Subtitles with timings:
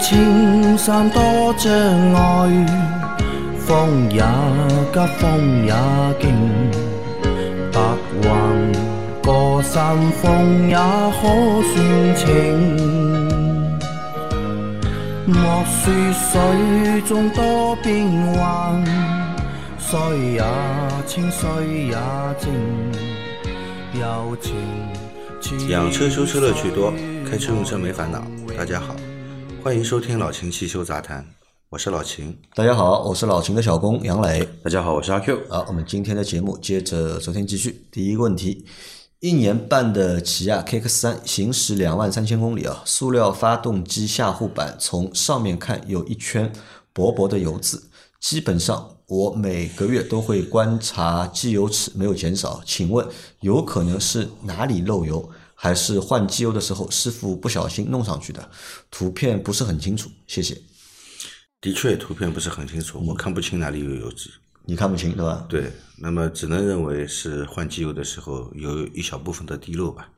[0.00, 1.20] 青山多
[1.58, 1.70] 障
[2.14, 2.66] 碍，
[3.58, 4.22] 风也
[4.92, 5.74] 急，风也
[6.18, 6.32] 劲，
[7.70, 7.78] 白
[8.22, 8.28] 云
[9.22, 11.22] 过山峰也可
[11.70, 12.26] 算情。
[15.26, 18.82] 莫说水中多变幻，
[19.78, 19.98] 水
[20.32, 20.42] 也
[21.06, 21.96] 清，水也
[22.38, 22.50] 静，
[24.00, 24.54] 柔情。
[25.68, 26.92] 养车修车乐趣多，
[27.28, 28.22] 开车用车没烦恼。
[28.56, 28.94] 大家好，
[29.62, 31.34] 欢迎收听老秦汽修杂谈，
[31.68, 32.34] 我是老秦。
[32.54, 34.48] 大家好，我是老秦的小工杨磊。
[34.64, 35.38] 大家好，我是阿 Q。
[35.50, 37.86] 好，我们今天的节目接着昨天继续。
[37.92, 38.64] 第一个问题，
[39.18, 46.50] 一年半的起亚 KX 三行驶两万三千公里啊，塑料发动机下护板从上面看有一圈
[46.94, 47.82] 薄薄的油渍，
[48.18, 53.06] 基本上我每个月都会观察机油尺没有减少，请问
[53.40, 55.28] 有可能是哪里漏油？
[55.62, 58.50] 还是换机油的时候师傅不小心弄上去的，
[58.90, 60.56] 图片不是很清楚，谢谢。
[61.60, 64.30] 的确，图片不是很清楚，我看不清哪里有油脂。
[64.64, 65.44] 你看不清对吧？
[65.50, 70.08] 对，那么只能认为是换机油的时候有一小部分的滴漏吧。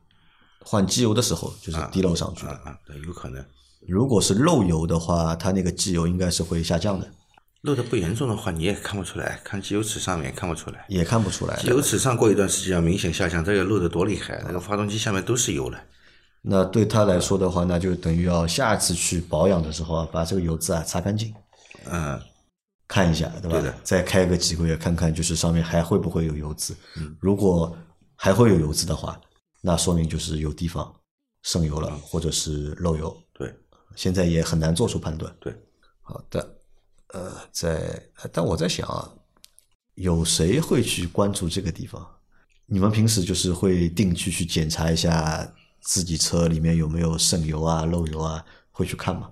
[0.61, 3.45] 换机油的时候就是滴漏上去的，啊啊，对有可能。
[3.85, 7.11] 如果是漏油的话，它那个机油应该是会下降的，
[7.63, 10.85] 漏的不严重的话，你也看不出来，看机油尺上面看不出来。
[10.89, 11.57] 也看不出来。
[11.61, 15.81] 机油尺上过一段时间要明显下降，这个漏的多厉害，那个发动机下面都是油了。
[16.41, 21.33] 那对他来说的话，那就等于要下次去保养的时候啊，把这个油渍啊擦干净，
[21.89, 22.21] 嗯，
[22.85, 23.61] 看一下，对吧？
[23.61, 26.75] 对的再开个几个月，看看就是上面还会不会有油渍。
[26.97, 27.73] 嗯如果
[28.17, 29.17] 还会有油渍的话，
[29.61, 30.93] 那说明就是有地方
[31.43, 33.15] 渗油了，或者是漏油。
[33.33, 33.49] 对
[33.95, 35.33] 现在也很难做出判断。
[35.39, 35.55] 对，
[36.01, 36.45] 好的，
[37.13, 39.07] 呃，在，但我在想啊，
[39.95, 42.05] 有谁会去关注这个地方？
[42.65, 45.47] 你们平时就是会定期去检查一下
[45.81, 49.29] 自己车里面有没有渗油啊、漏油啊，会去看吗？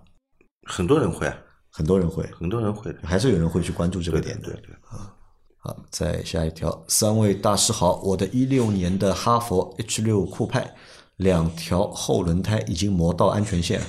[0.68, 1.36] 很多人会啊，
[1.72, 2.96] 很多人会，很多人会。
[3.02, 4.52] 还是有人会去关注这个点的。
[4.52, 4.76] 对对。
[5.58, 10.76] 好，再下一条，三位大师好，我的一六年的哈佛 H 六酷派
[11.16, 13.82] 两条后轮胎已经磨到安全线，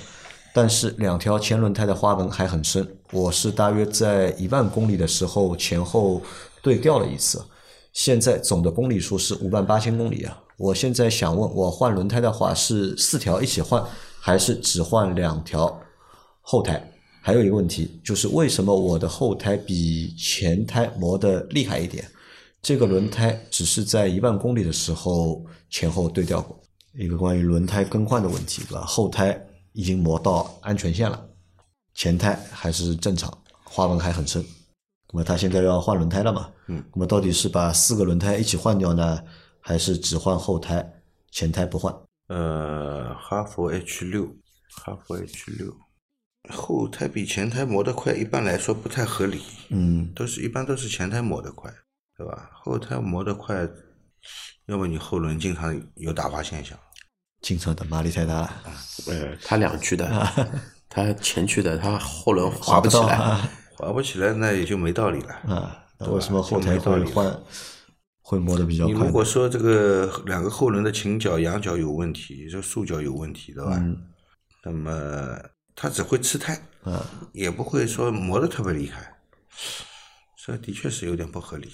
[0.54, 2.98] 但是两条前轮胎的花纹还很深。
[3.12, 6.22] 我是大约在一万公里的时候前后
[6.62, 7.44] 对调了一次，
[7.92, 10.42] 现在总的公里数是五万八千公里啊。
[10.56, 13.84] 我现在想问，我换轮胎的话是四条一起换，
[14.18, 15.78] 还是只换两条
[16.40, 16.82] 后胎？
[17.20, 22.02] 还有一个问题就是，为什么我的后胎比前胎磨得厉害一点？
[22.62, 26.58] 这个轮胎只是在一万公里的时候前后对调过。
[26.98, 28.84] 一个关于轮胎更换的问题，对吧？
[28.86, 29.38] 后胎
[29.74, 31.22] 已经磨到安全线了，
[31.94, 34.44] 前胎还是正常，花纹还很深。
[35.12, 36.50] 那么他现在要换轮胎了嘛？
[36.68, 36.82] 嗯。
[36.94, 39.22] 那么到底是把四个轮胎一起换掉呢，
[39.60, 41.94] 还是只换后胎，前胎不换？
[42.28, 44.34] 呃，哈弗 H 六，
[44.82, 45.76] 哈弗 H 六，
[46.48, 51.70] 后胎比前胎磨得快，一般来说不太合理，嗯，都是一般都是前胎磨得快，
[52.16, 52.50] 对吧？
[52.54, 53.68] 后胎磨得快，
[54.66, 56.78] 要么你后轮经常有打滑现象，
[57.42, 58.62] 进车的马力太大了，
[59.08, 60.08] 呃，它两驱的，
[60.94, 63.18] 它前驱的，它后轮滑不起来。
[63.74, 65.32] 滑不起来那也就没道理了。
[65.54, 67.40] 啊，那为什么后台会换
[68.20, 69.06] 会磨得比较你快你？
[69.06, 73.78] 如果说这个两个后轮的倾角、仰角有问题，就束角有问题，对吧？
[73.80, 73.96] 嗯
[74.64, 75.36] 那么
[75.74, 77.00] 它只会吃胎，嗯，
[77.32, 79.12] 也不会说磨得特别厉害，
[80.44, 81.68] 这的确是有点不合理。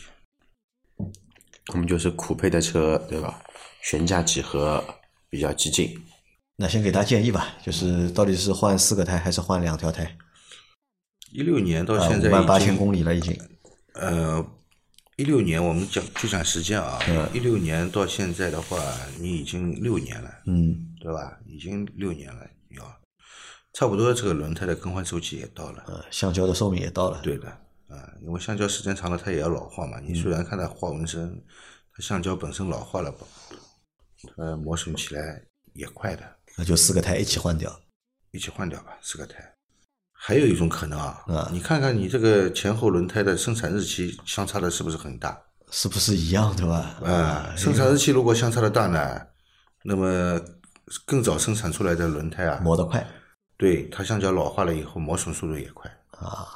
[1.75, 3.43] 我们就是酷配的车，对吧？
[3.83, 4.83] 悬架几何
[5.29, 5.95] 比较激进，
[6.61, 10.19] 那先给他建议吧，就是到底是换四个胎还是换两条胎？
[11.31, 13.39] 一六年到啊，现在五万八千公里了已经。
[13.95, 14.45] 呃，
[15.15, 16.99] 一六年我们讲就讲时间啊，
[17.33, 18.77] 一六年到现在的话，
[19.21, 21.39] 你已经六年了，嗯，对吧？
[21.47, 23.01] 已经六年了，要
[23.73, 25.85] 差不多这个轮胎的更换周期也到了。
[25.87, 27.21] 呃，橡胶的寿命也到了。
[27.23, 27.49] 对的，
[27.87, 30.01] 啊，因为橡胶时间长了，它也要老化嘛。
[30.01, 31.41] 你虽然看它花纹深，
[31.93, 33.15] 它橡胶本身老化了，
[34.39, 35.41] 呃，磨损起来
[35.75, 37.75] 也快的，那就四个胎一起换掉。
[38.33, 39.37] 一起换掉吧，四个胎。
[40.13, 45.41] 还有一种可能啊，啊你看看你这个前后轮胎的生产日期相差的是不是很大？
[45.71, 46.99] 是不是一样对吧？
[47.05, 49.21] 啊，生产日期如果相差的大呢，
[49.85, 50.41] 那么
[51.07, 53.07] 更早生产出来的轮胎啊，磨得快
[53.57, 55.89] 对它橡胶老化了以后，磨损速度也快。
[56.11, 56.49] 啊。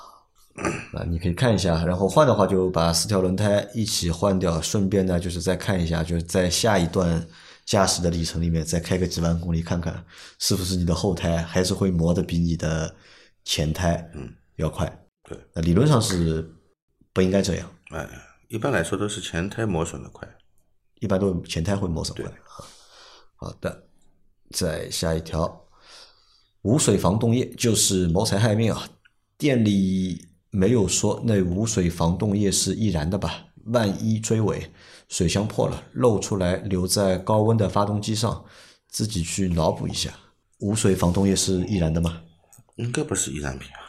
[0.92, 7.26] 那你可以看一下，然后换的话就把四条轮胎一起换掉，顺便呢就是再看一下，就是在下一段
[7.64, 10.04] 驾驶的里程里面再开个几万公里，看看
[10.38, 12.94] 是不是你的后胎还是会磨得比你的
[13.44, 14.86] 前胎嗯要快。
[15.24, 16.54] 对，那理论上是
[17.12, 18.08] 不应该这样，哎，
[18.48, 20.28] 一般来说都是前胎磨损的快。
[21.00, 22.32] 一般都前胎会磨损快。
[23.36, 23.88] 好的，
[24.50, 25.66] 再下一条，
[26.62, 28.88] 无水防冻液就是谋财害命啊！
[29.36, 33.46] 店里没有说那无水防冻液是易燃的吧？
[33.66, 34.70] 万一追尾，
[35.08, 38.44] 水箱破了，漏出来留在高温的发动机上，
[38.88, 40.10] 自己去脑补一下。
[40.58, 42.22] 无水防冻液是易燃的吗？
[42.76, 43.80] 应该不是易燃品啊，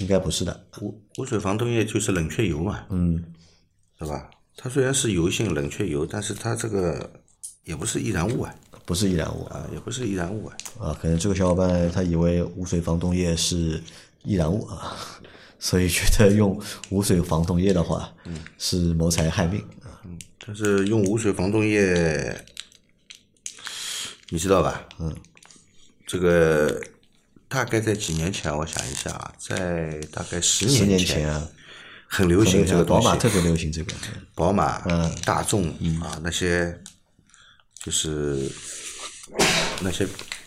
[0.00, 0.66] 应该不是的。
[0.80, 3.22] 无无水防冻液就是冷却油嘛，嗯，
[3.98, 4.30] 对吧？
[4.56, 7.10] 它虽然是油性冷却油，但是它这个
[7.64, 10.56] 也不是易燃物啊，不是易燃物啊，也不是易燃物啊。
[10.80, 13.82] 啊，可能这个小伙伴他以为无水防冻液是
[14.24, 14.96] 易燃物啊，
[15.62, 16.60] 所以觉得用
[16.90, 18.12] 无水防冻液的话，
[18.58, 19.60] 是谋财害命。
[19.84, 20.02] 啊。
[20.44, 22.44] 但是用无水防冻液，
[24.30, 24.84] 你知道吧？
[24.98, 25.16] 嗯，
[26.04, 26.82] 这个
[27.46, 31.48] 大概在几年前，我想一下啊，在大概十十年前，前啊，
[32.08, 33.06] 很流行这个东西。
[33.06, 33.94] 宝马特别流行这个，
[34.34, 34.80] 宝马、
[35.24, 35.68] 大众
[36.00, 36.76] 啊那些，
[37.84, 38.50] 就是
[39.80, 40.04] 那些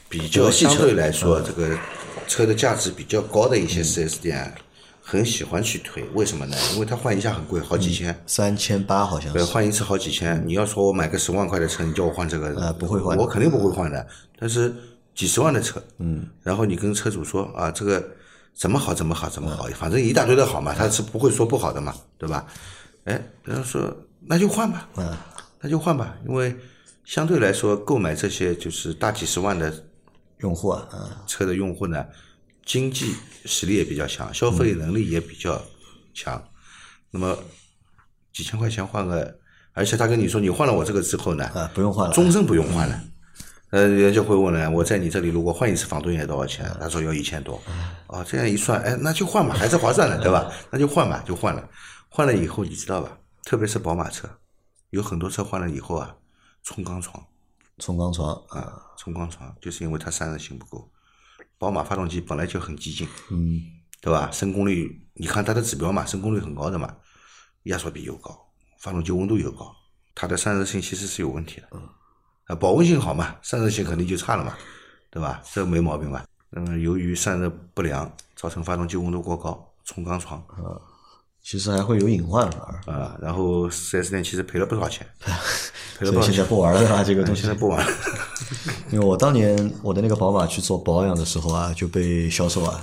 [0.10, 1.80] 比较相对来说这个
[2.28, 4.54] 车的价值比较高的一些 4S 店，
[5.08, 6.04] 很喜欢去推。
[6.16, 6.58] 为什么呢？
[6.74, 8.20] 因为它换一下很贵，好几千。
[8.26, 10.42] 三千八好像对，换一次好几千。
[10.48, 14.08] 你要说我买个十万块的车，你叫我换这个，呃不会换我肯定不会换的。
[14.40, 14.74] 但是
[15.14, 18.04] 几十万的车，嗯，然后你跟车主说啊，这个
[18.56, 22.48] 怎么好怎么好怎么好，反正一大堆的好嘛，他是不会说不好的嘛，对吧？
[23.04, 25.16] 哎，然后说那就换吧，嗯，
[25.62, 26.56] 那就换吧，因为
[27.04, 29.72] 相对来说购买这些就是大几十万的
[30.40, 32.04] 用户啊，啊，车的用户呢，
[32.66, 33.16] 经济
[33.46, 35.62] 实力也比较强，消费能力也比较
[36.14, 36.44] 强。
[37.12, 37.38] 那么
[38.34, 39.40] 几千块钱换个，
[39.74, 43.02] 而且他跟你说你换了我这个之后呢，啊不用换了终身不用换了。
[43.72, 46.70] 呃，人家就会问了，我在你这里如果换一次防冻液多少钱？
[46.80, 47.62] 他说要一千多。
[48.08, 50.52] 哦，这样一算，哎，那就换吧，还是划算的，对吧？
[50.72, 51.70] 那就换吧，就换了。
[52.10, 53.18] 换了以后，你知道吧？
[53.44, 54.30] 特别是宝马车，
[54.92, 56.16] 有很多车换了以后啊，
[56.64, 57.22] 冲钢床。
[57.80, 60.90] 冲钢床啊，啊，冲钢床，就是因为它散热性不够。
[61.66, 63.60] 宝马发动机本来就很激进，嗯，
[64.00, 64.30] 对吧？
[64.32, 66.96] 升功率，你看它的指标嘛，升功率很高的嘛，
[67.64, 68.40] 压缩比又高，
[68.80, 69.76] 发动机温度又高，
[70.14, 71.68] 它的散热性其实是有问题的。
[71.72, 71.82] 嗯，
[72.46, 74.56] 啊，保温性好嘛，散热性肯定就差了嘛，
[75.10, 75.42] 对吧？
[75.52, 76.24] 这没毛病吧？
[76.52, 80.40] 那么由于散热不良，造成发动机温度过高，冲缸床
[81.48, 82.80] 其实还会有隐患啊。
[82.88, 85.06] 啊，然后四 S 店其实赔了不少钱，
[86.00, 86.46] 赔了所以现在不少钱。
[86.48, 87.56] 不玩了啊，这个东西现在。
[87.56, 87.92] 不玩了，
[88.92, 92.82] 因为我当年我的那个宝马去做保养的时候啊，就被销售啊，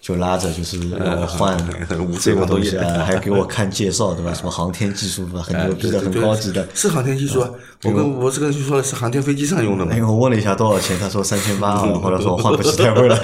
[0.00, 1.54] 就拉着就是要我换
[2.18, 4.32] 这个东西啊，还给我看介绍对吧？
[4.32, 6.66] 什么航天技术吧，很牛逼的，很高级的。
[6.74, 7.50] 是航天技术啊！
[7.84, 10.06] 我跟我这个就说的是航天飞机上用的嘛因为。
[10.06, 13.16] 我问了一下多少钱，他说三千八啊，后来说我换不起，太贵了，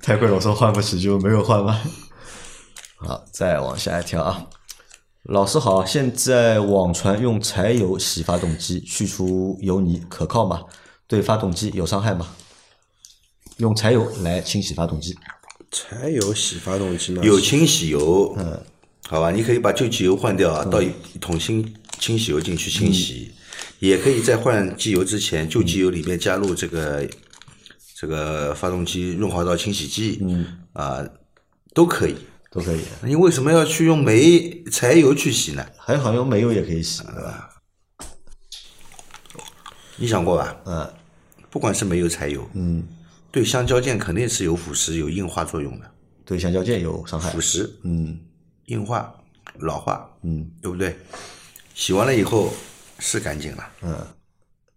[0.00, 1.78] 太贵了，我说换不起就没有换吧。
[3.04, 4.46] 好，再往下一条啊。
[5.24, 10.62] 老师好，现在网传用柴油洗发动机去除油泥可靠吗？
[11.06, 12.26] 对发动机有伤害吗？
[13.58, 15.14] 用柴油来清洗发动机，
[15.70, 17.22] 柴油洗发动机呢？
[17.22, 18.60] 有清洗油，嗯，
[19.08, 23.30] 好吧，你可以把旧机油换掉啊，倒一一桶新清洗油进去清洗，
[23.78, 27.08] 也可以在换机油之前，旧机油里面加入这个
[27.94, 31.04] 这个发动机润滑道清洗剂，嗯，啊，
[31.74, 32.16] 都可以。
[32.52, 32.82] 都可以。
[33.02, 35.66] 你为什么要去用煤柴油去洗呢？
[35.78, 37.48] 还好用煤油也可以洗，对吧？
[39.96, 40.56] 你想过吧？
[40.66, 40.94] 嗯，
[41.50, 42.86] 不管是煤油、柴油，嗯，
[43.30, 45.90] 对橡胶件肯定是有腐蚀、有硬化作用的，
[46.24, 47.40] 对橡胶件有伤害腐。
[47.40, 48.20] 蚀、嗯
[48.66, 49.12] 硬化、
[49.60, 50.96] 老化，嗯对不对？
[51.74, 52.52] 洗完了以后
[52.98, 54.06] 是干净了嗯，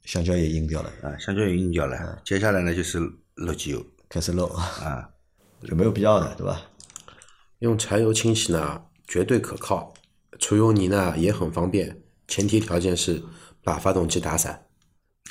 [0.04, 2.22] 橡胶也硬掉了，啊，橡胶也硬掉了。
[2.24, 3.00] 接下来呢就是
[3.36, 5.10] 漏机油开始漏，啊，
[5.68, 6.62] 就没有必要的，对吧？
[7.66, 9.92] 用柴油清洗呢，绝对可靠，
[10.40, 13.22] 除油泥呢也很方便，前提条件是
[13.64, 14.62] 把发动机打散。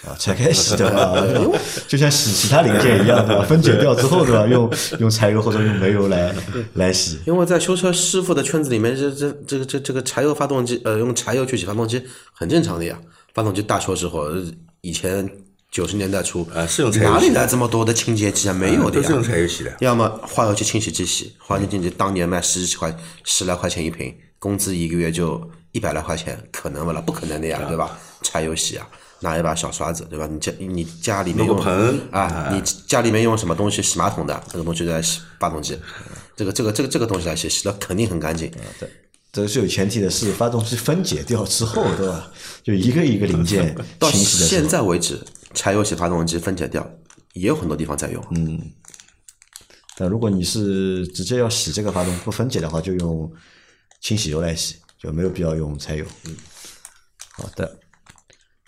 [0.04, 1.14] 啊，拆开洗对吧？
[1.14, 3.44] 对吧就像洗其他零件一样，对吧？
[3.44, 4.44] 分解掉之后， 对吧？
[4.48, 6.34] 用用柴油或者用煤油来
[6.74, 13.00] 来洗，因为在修车师傅的圈子里面，这这这个这这个柴油发动机，呃，用柴油去洗发动机很正常的呀。
[13.32, 14.44] 发动机大修之后，呃
[14.80, 15.28] 以前
[15.74, 18.52] 九十年代初啊是用柴油哪里来这么多的清洁剂啊？
[18.52, 19.02] 没有的呀。
[19.02, 19.74] 都是用柴油洗的。
[19.80, 27.00] 要么化油器清洗机洗，化油器清洗当年卖十几块十来块钱一瓶，工资一个月就一百来块钱，可能不啦？
[27.00, 27.98] 不可能的呀，对吧？
[28.22, 28.86] 柴油洗啊，
[29.18, 30.28] 拿一把小刷子，对吧？
[30.30, 34.44] 你家你家里面用盆啊，你家里面用什么东西洗马桶的？
[34.52, 35.76] 这个东西在洗发动机，
[36.36, 38.48] 这个这个这个这个东西来洗，洗的肯定很干净。
[38.78, 38.88] 对，
[39.32, 42.30] 这个是有前提的，是发动机分解掉之后，对吧？
[42.62, 45.20] 就一个一个零件到清洗的时现，在为止，
[45.54, 46.86] 柴油洗发动机分解掉，
[47.32, 48.22] 也有很多地方在用。
[48.32, 48.60] 嗯，
[49.96, 53.32] 但如果你是直接要洗这个发动机不分解的话，就用
[54.00, 56.04] 清洗油来洗，就没有必要用柴油。
[56.26, 56.36] 嗯，
[57.32, 57.78] 好的。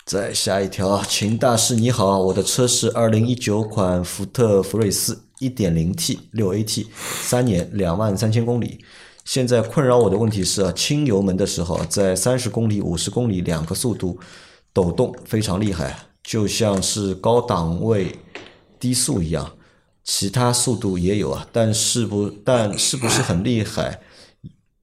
[0.05, 6.87] 再下一条，秦大师你好，我的车是二零一九款福特福睿斯一点零 T 六 AT，
[7.21, 8.85] 三年两万三千公里。
[9.25, 14.17] 现在困扰我的问题是啊，轻油门的时候，在三十公里、五十公里两个速度
[14.71, 15.93] 抖动非常厉害，
[16.27, 18.13] 就像是高档位
[18.77, 19.53] 低速一样。
[20.03, 24.01] 其他速度也有啊，但是不但是不是很厉害，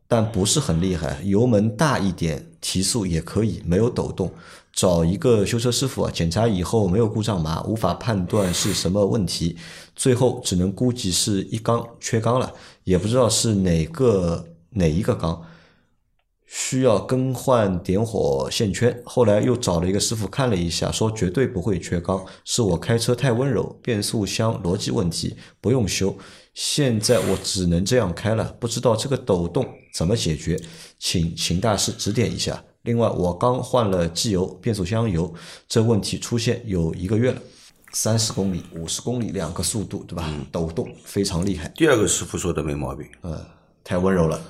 [0.09, 1.21] 但不是很厉害。
[1.23, 4.33] 油门大一点，提速也可以，没有抖动。
[4.73, 9.57] 找一个修车师傅啊，检查以后没有故障码，无法判断是什么问题，
[9.95, 12.51] 最后只能估计是一缸缺缸了，
[12.85, 15.43] 也不知道是哪个哪一个缸，
[16.57, 18.97] 需要更换点火线圈。
[19.05, 26.17] 后来又找了一个师傅看了一下，说绝对不会缺缸，是我开车太温柔，变速箱逻辑问题，不用修。
[26.55, 30.57] 现在我只能这样开了，不知道这个抖动怎么解决，
[30.97, 32.63] 请秦大师指点一下。
[32.83, 35.35] 另外，我刚换了机油、变速箱油，
[35.67, 37.43] 这问题出现有一个月了。
[37.93, 40.33] 三十公里、五十公里两个速度，对吧？
[40.53, 41.67] 抖动非常厉害。
[41.75, 43.37] 第二个师傅说的没毛病，嗯，
[43.83, 44.41] 太温柔了。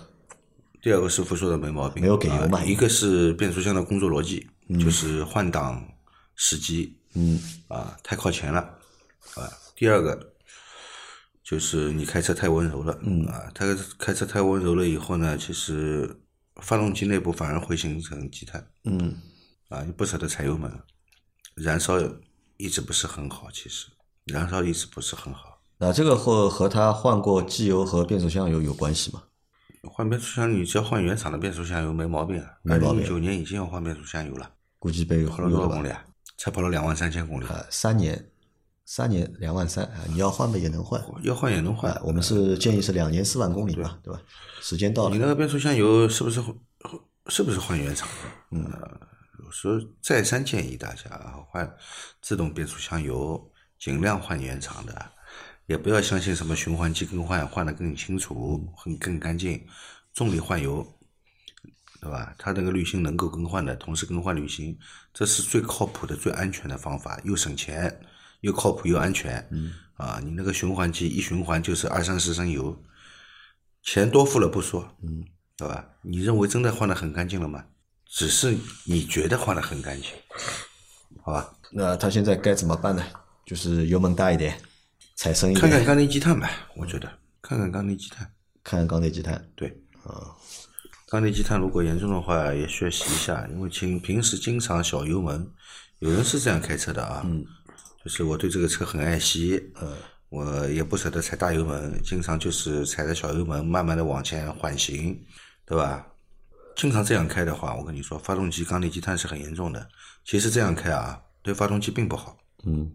[0.85, 4.47] 第二个师傅说的没毛病，没有给油嘛啊一个是变速箱的工作逻辑，
[4.79, 5.83] 就是换挡
[6.37, 8.61] 时机，嗯，啊，太靠前了，
[9.35, 9.49] 啊。
[9.75, 10.35] 第二个
[11.43, 13.65] 就是你开车太温柔了，嗯啊，他
[13.99, 16.21] 开车太温柔了以后呢，其实
[16.57, 19.17] 发动机内部反而会形成积碳，嗯，
[19.71, 20.71] 啊，你不舍得踩油门，
[21.55, 21.95] 燃烧
[22.59, 23.87] 一直不是很好，其实
[24.27, 25.63] 燃烧一直不是很好。
[25.79, 29.23] 那这个和和他换过机油和变速箱油有关系吗？
[29.89, 32.51] 换变速箱，你只要换原厂的变速箱油没毛病啊。
[32.63, 35.89] 没毛病一九年已经要换变速箱油了，估计被跑了多少公里？
[35.89, 36.05] 啊？
[36.37, 38.31] 才跑了两万三千公里，啊，三年，
[38.85, 41.01] 三年两万三啊，你要换吧也能换。
[41.23, 42.01] 要换也能换啊，。
[42.05, 44.21] 我们是建议是两年四万公里嘛，对吧？
[44.61, 46.43] 时间到了，你那个变速箱油是不是
[47.29, 48.59] 是不是换原厂的？
[48.59, 48.65] 嗯，
[49.45, 51.73] 有时候再三建议大家啊，换
[52.21, 55.11] 自动变速箱油，尽量换原厂的，
[55.67, 59.67] 也不要相信什么循环机更换换的更清楚、很更干净，
[60.13, 60.87] 重力换油，
[62.01, 62.35] 对吧？
[62.39, 64.79] 它那个滤芯能够更换的，同时更换滤芯，
[65.13, 68.01] 这是最靠谱的、最安全的方法，又省钱，
[68.41, 69.47] 又靠谱又安全。
[69.51, 72.83] 嗯，啊，你那个循环机一循环就是二三十升油，
[73.83, 75.25] 钱多付了不说，嗯，
[75.57, 75.87] 对吧？
[76.03, 77.65] 你认为真的换的很干净了吗？
[78.07, 80.11] 只是你觉得换的很干净，
[81.23, 81.57] 好吧？
[81.73, 83.03] 那他现在该怎么办呢？
[83.47, 84.61] 就是油门大一点，
[85.17, 88.31] 踩深一点，看看缸内积碳吧，我觉得看看缸内积碳，
[88.63, 89.43] 看看缸内积碳。
[89.55, 89.69] 对，
[90.03, 90.35] 啊，
[91.09, 95.49] 缸内积碳如果严重的话，也需要洗一下，因为平平时经常小油门，
[96.01, 97.45] 有人是这样开车的啊，嗯，
[98.05, 99.97] 就是我对这个车很爱惜，嗯，
[100.31, 105.19] 我也不舍得踩大油门，经常就是踩着小油门，慢慢的往前缓行，
[105.65, 106.07] 对吧？
[106.77, 109.87] 经常这样开的话，我跟你说，发动机缸内积碳是很严重的。
[110.25, 112.93] 其实这样开啊，对发动机并不好，嗯，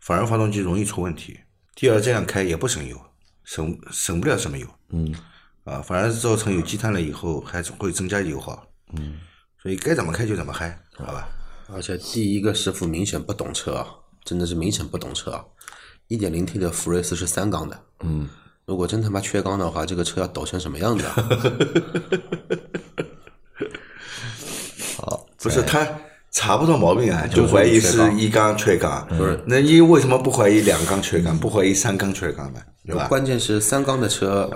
[0.00, 1.38] 反而发动机容易出问题。
[1.74, 3.00] 第二，这样开也不省油，
[3.44, 5.14] 省省不了什么油，嗯，
[5.64, 9.18] 啊，反而是造成有积碳了以后，还是会增加油耗，嗯，
[9.60, 11.28] 所以该怎么开就怎么开，好吧？
[11.68, 13.88] 而且第一个师傅明显不懂车啊，
[14.24, 15.44] 真的是明显不懂车啊。
[16.08, 18.28] 一点零 T 的福睿斯是三缸的，嗯，
[18.66, 21.14] 如果真他妈缺缸的话，这个车要抖成什么样子啊？
[24.98, 25.82] 好， 不是他
[26.34, 29.40] 查不到毛病啊，就怀疑是一缸缺缸，不是？
[29.46, 32.60] 那你为什么不怀疑两缸缺缸，不怀疑三缸缺缸呢？
[32.84, 33.06] 对吧？
[33.06, 34.50] 关键是三缸的车，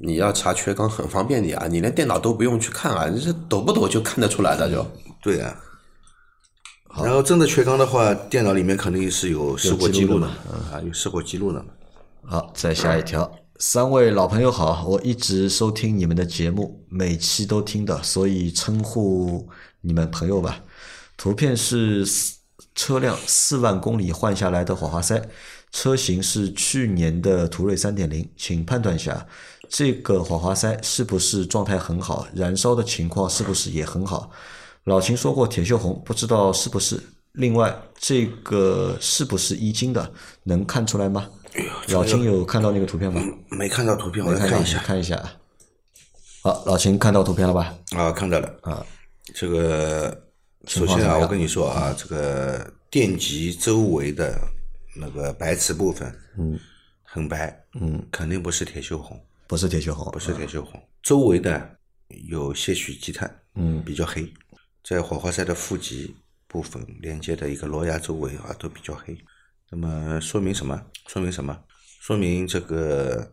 [0.00, 4.84] 你要查缺缸很方便的啊，你连电脑都不用去看啊，你这抖不抖就看得出来的就。
[5.22, 5.56] 对啊。
[6.96, 11.64] 然后真的缺缸的话，电脑里面肯定是有事故记录的啊，有事故记录的。
[12.24, 13.30] 好，再下一条。
[13.60, 19.48] 三位老朋友好，我一直收听你们的节目，每期都听的，所以称呼
[19.80, 20.60] 你们朋友吧。
[21.18, 22.06] 图片是
[22.74, 25.20] 车辆四万公里换下来的火花塞，
[25.72, 29.26] 车型是去年的途锐三点零，请判断一下
[29.68, 34.30] 这个火花塞是不是状态很好，燃烧的情况是不是也很好？
[34.84, 36.98] 老秦说过铁锈红，不知道是不是。
[37.32, 40.10] 另外，这个是不是一金的，
[40.44, 41.28] 能看出来吗？
[41.88, 43.20] 老秦有看到那个图片吗？
[43.50, 44.78] 没看到图片，我来看看一下。
[44.78, 45.22] 看一下。
[46.42, 47.74] 好，老秦看到图片了吧？
[47.96, 48.86] 啊，看到了啊。
[49.34, 50.16] 这个
[50.68, 54.38] 首先啊，我跟你说啊，这个电极周围的
[54.94, 56.58] 那个白瓷部分，嗯，
[57.02, 61.78] 很白，嗯，肯定不是铁锈红，不是铁锈红，不是铁锈红，周围的
[62.28, 63.82] 有些许积碳，嗯。
[63.82, 64.30] 比较黑，
[64.84, 66.14] 在火花塞的负极
[66.46, 69.16] 部分连接的一个螺牙周围啊都比较黑，
[69.70, 70.80] 那么说明什么？
[71.06, 71.58] 说明什么？
[72.00, 73.32] 说明这个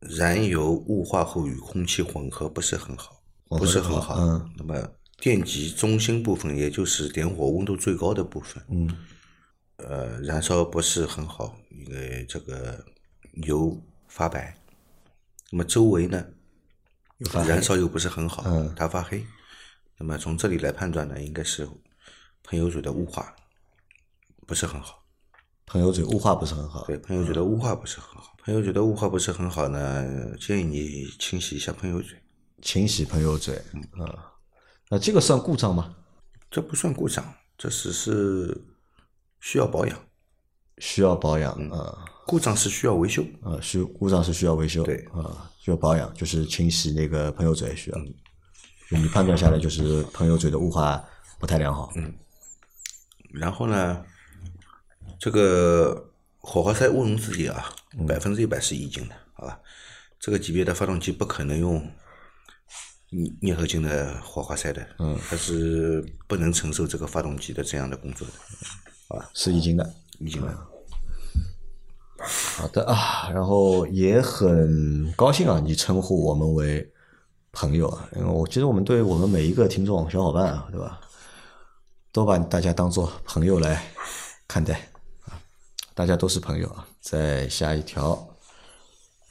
[0.00, 4.16] 燃油雾化后与空气混合不是很好，不是很好。
[4.18, 4.50] 嗯。
[4.56, 4.74] 那么
[5.18, 9.06] 电极中心部分，也就是点火温度最高的部分，嗯，
[9.76, 12.84] 呃，燃烧不是很好，因为这个
[13.44, 14.56] 油发白。
[15.50, 16.26] 那么周围呢，
[17.30, 19.24] 发燃烧又不是很好，嗯它发黑。
[19.98, 21.66] 那么从这里来判断呢，应该是
[22.42, 23.34] 喷油嘴的雾化
[24.46, 25.02] 不是很好。
[25.64, 26.84] 喷油嘴雾化不是很好。
[26.86, 28.36] 对，喷油嘴的雾化不是很好。
[28.44, 32.16] 喷油嘴的雾化不是很好呢，建议你清洗一下喷油嘴。
[32.62, 34.18] 清洗喷油嘴，嗯，
[34.88, 35.96] 那这个算故障吗？
[36.50, 38.56] 这不算故障，这只是
[39.40, 39.98] 需要保养。
[40.78, 43.24] 需要保养，啊、故障是需要维修。
[43.42, 47.98] 啊，需故障是需要维修，对啊，需要保养，就是清洗那个喷油嘴需要。
[48.88, 51.02] 就你判断下来，就是喷油嘴的雾化
[51.40, 52.14] 不太良好，嗯，
[53.32, 54.04] 然后呢，
[55.18, 57.74] 这个火花塞毋庸置疑啊，
[58.06, 59.58] 百分之一百是乙腈的，好吧？
[60.20, 61.90] 这个级别的发动机不可能用
[63.10, 69.94] 镍镍合金的火花塞的，嗯，它是不能承受这个发动机的这样的工作的，啊是已经的。
[70.18, 70.56] 乙腈的。
[72.18, 76.90] 好的啊，然后也很高兴啊，你称呼我们为
[77.52, 80.98] 朋友啊，因为我其实我们对我们每一个听众小伙伴啊，对吧，
[82.12, 83.84] 都把大家当做朋友来
[84.48, 84.74] 看待
[85.26, 85.36] 啊，
[85.94, 86.88] 大家都是朋友啊。
[87.02, 88.26] 再下一条，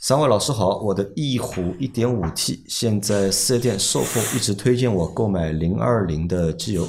[0.08, 6.88] 三位老师好，我的翼虎 1.5T 现在四 S 店售后一直推荐我购买020的机油，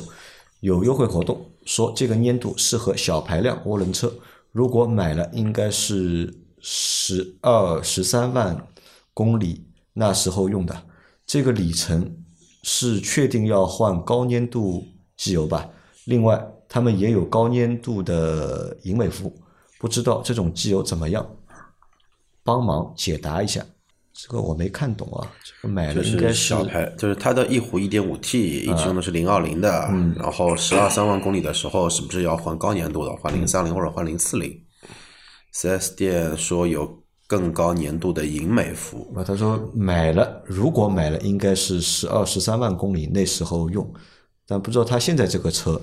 [0.61, 4.12] 有优惠活动，说这个粘度适合小排量涡轮车，
[4.52, 6.30] 如果买了应该是
[6.61, 8.68] 十二十三万
[9.14, 10.82] 公里那时候用的，
[11.26, 12.18] 这个里程
[12.64, 14.85] 是确定要换高粘度
[15.16, 15.70] 机油吧？
[16.04, 19.32] 另外，他们也有高粘度的银美孚，
[19.78, 21.26] 不知道这种机油怎么样？
[22.47, 23.62] 帮忙解答一下。
[24.19, 34.59] 这个我没看懂啊，这个买就了应该是小排，就是它的翼虎一点五 T 一直用的是零二零的，嗯然后十二三万公里的时候，是不是要换高粘度的，换零三零或者换零四零？
[35.53, 43.87] 四 S 店说有更高粘度的银美孚，啊，他说买了，如果买了，应该是十二十三万公里那时候用，
[44.47, 45.79] 但不知道他现在这个车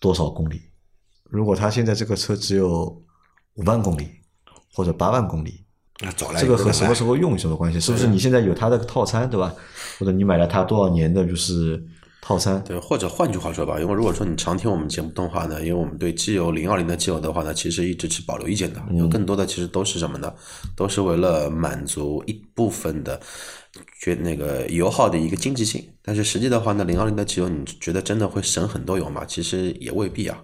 [0.00, 0.60] 多少公里。
[1.30, 3.00] 如果他现在这个车只有
[3.54, 4.08] 五万公里
[4.72, 5.63] 或者八万公里，
[6.00, 6.94] 那找来这个和什么？
[6.94, 7.78] 时候用有什么关系？
[7.78, 9.54] 是不是你现在有它的套餐，对吧？
[9.98, 11.80] 或者你买了它多少年的就是
[12.20, 12.62] 套餐？
[12.64, 20.32] 对，或者换句话说吧，因为如果说你常听我们节目的话呢，因为我们对机油零二零的机油的话呢，其实一直持保留意见的，因为更多的其实都是什么呢？
[20.74, 23.20] 都是为了满足一部分的
[24.00, 25.84] 觉那个油耗的一个经济性。
[26.02, 29.24] 但是实际的话呢，零二零的机油，你觉得真的会省很多油吗？
[29.24, 30.36] 其实也未必啊。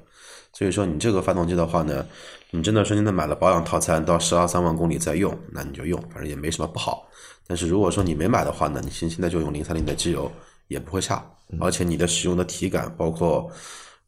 [0.53, 2.05] 所以说你这个发动机的话呢，
[2.51, 7.07] 你真的说真的买了保养套餐到十二三万公里再用，那你就用，反正也没什么不好。
[7.47, 10.31] 但是如果说你没买的话呢，你现现在就用零三零的机油
[10.69, 11.25] 也不会差，
[11.59, 13.51] 而且你的使用的体感，包括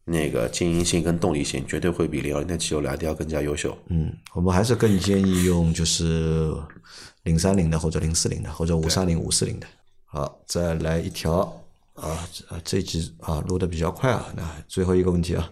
[0.04, 3.76] 那个静音性跟动力性，绝对会比零二零的机油来的要更加优秀。
[3.88, 6.52] 嗯，我们还是更建议用就是
[7.22, 9.66] 零三零的或者零四零的或者五三零五四零的。
[10.06, 11.38] 好，再来一条
[11.94, 14.26] 啊啊，这一集啊录的比较快啊。
[14.36, 15.50] 那最后一个问题啊，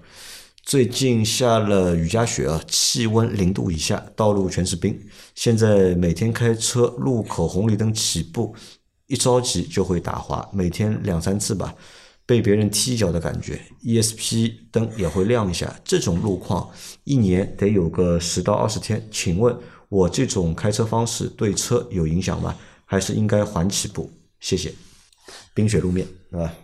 [0.70, 4.96] 最近下了雨夹雪啊，气温零度以下，道路全是冰。
[5.34, 8.54] 现在每天开车，路口红绿灯起步，
[9.08, 11.74] 一着急就会打滑，每天两三次吧。
[12.24, 15.74] 被别人踢脚的感觉，ESP 灯也会亮一下。
[15.84, 16.70] 这种路况
[17.02, 19.04] 一年得有个十到二十天。
[19.10, 22.56] 请问我这种开车方式对车有影响吗？
[22.84, 24.08] 还是应该缓起步？
[24.38, 24.72] 谢谢。
[25.52, 26.54] 冰雪路面，对吧？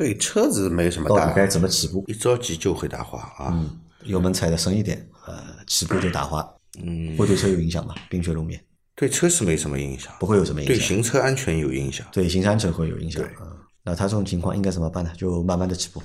[0.00, 2.02] 对车子没什么大到底该怎么起步？
[2.08, 3.70] 一着急就会打滑啊。
[4.04, 6.42] 油门踩的深一点，呃，起步就打滑，
[6.82, 7.94] 嗯，会对车有影响吗？
[8.08, 8.58] 冰雪路面
[8.96, 12.06] 对车是没什么影响，不会有什么影响对，行车安全有影响。
[12.10, 13.22] 对行车安全会有影响。
[13.42, 13.46] 嗯，
[13.84, 15.12] 那他这种情况应该怎么办呢？
[15.18, 16.02] 就慢慢的起步。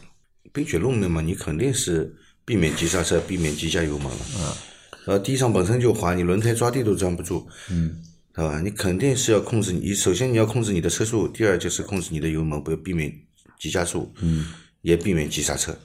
[0.52, 4.18] 冰雪路面嘛，你肯定是避免急刹车，避免急加油门了。
[4.40, 4.44] 嗯。
[5.08, 7.48] 呃，地上本身就滑，你轮胎抓地都抓不住。
[7.72, 7.96] 嗯。
[8.34, 8.60] 对吧？
[8.60, 13.10] 你肯定是要控制你，首先你要控制你的车速，第二就是控制你的油门，不要避免
[13.66, 14.14] 急加速。
[14.22, 14.48] 嗯。
[14.86, 15.76] 也避免急刹车，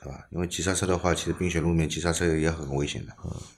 [0.00, 0.16] 对吧？
[0.30, 3.12] 因为急刹车的话，其实冰雪路面急刹车也很危险的。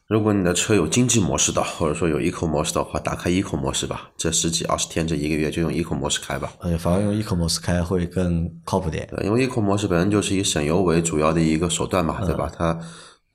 [0.09, 4.09] 如果你的车有经济模式的，或者说有 eco 模式的话，打开 eco 模式吧。
[4.17, 6.51] 这十几二十天，这一个月就用 eco 模式开吧。
[6.61, 9.07] 呃，反而用 eco 模式开会更靠谱点。
[9.15, 12.51] 对，因为 eco 模式本身就是以省油为主要的一个手段嘛，对吧？
[12.57, 12.73] 它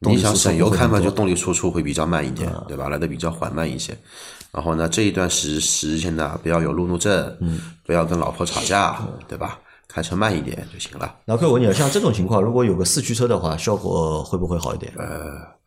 [0.01, 2.89] 动力输出你想省油开嘛，就动力输出会比较慢一点，对吧？
[2.89, 3.95] 来的比较缓慢一些。
[4.51, 9.59] 然后呢，这一段时时间呢，不要有路怒症，嗯，不要跟老婆吵架，对吧？
[9.91, 11.15] 开车慢一点就行了。
[11.25, 14.91] 那可以问你啊，像这种情况，如果有个四驱车的话，效果会不会好一点？
[14.97, 15.59] 呃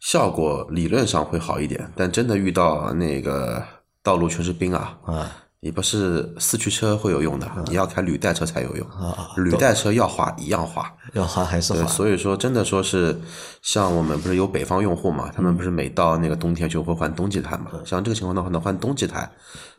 [0.00, 3.62] 效果理论上会好一点，但真的遇到那个
[4.02, 5.32] 道路全是冰啊，啊，
[5.64, 9.30] 你不是四驱车会有用的，你要开履带车才有用啊。
[9.38, 11.86] 履带车要滑一样滑，要滑还是，滑？
[11.86, 13.18] 所以说真的说是，
[13.62, 17.70] 像我们不是有北方用户嘛，他们不是每到那个冬天就会换冬季胎嘛。
[17.86, 19.26] 像这个情况的话呢，换冬季胎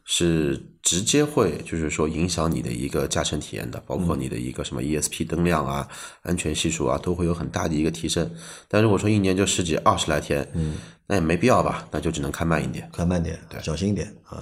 [0.05, 5.87] 是直接会就是说影响你的一个驾乘体验的，包括你的一个什么 ESP 灯亮啊、
[6.23, 8.27] 安全系数啊，都会有很大的一个提升。
[8.67, 12.89] 但如果说一年就十几二十来天，嗯，那也没必要吧，那就只能开慢一点。
[12.91, 14.41] 开慢点，对小心一点啊。